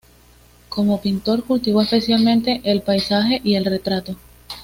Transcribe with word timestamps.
Como 0.67 0.99
pintor 0.99 1.43
cultivó 1.43 1.83
especialmente 1.83 2.59
el 2.63 2.81
paisaje 2.81 3.39
y 3.43 3.53
el 3.53 3.65
retrato. 3.65 4.15